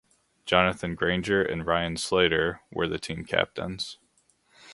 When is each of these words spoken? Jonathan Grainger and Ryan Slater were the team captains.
Jonathan 0.47 0.95
Grainger 0.95 1.43
and 1.43 1.67
Ryan 1.67 1.95
Slater 1.95 2.61
were 2.71 2.87
the 2.87 2.97
team 2.97 3.23
captains. 3.23 3.99